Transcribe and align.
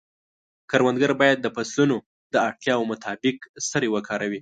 کروندګر 0.71 1.11
باید 1.21 1.37
د 1.41 1.47
فصلونو 1.55 1.97
د 2.33 2.35
اړتیاوو 2.47 2.89
مطابق 2.91 3.37
سرې 3.69 3.89
وکاروي. 3.91 4.39